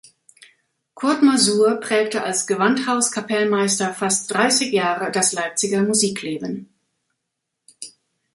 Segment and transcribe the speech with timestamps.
[0.95, 6.73] Kurt Masur prägte als Gewandhauskapellmeister fast dreißig Jahre das Leipziger Musikleben.